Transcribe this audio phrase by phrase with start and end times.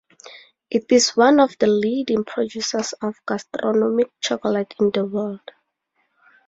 [0.71, 5.51] It is one of the leading producers of gastronomic chocolate in the world.